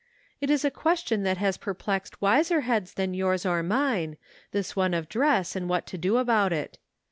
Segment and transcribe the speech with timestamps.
[0.41, 4.17] "It is a question that has per plexed wiser heads than yours or mine,
[4.49, 6.79] this one of dress and what to do about it.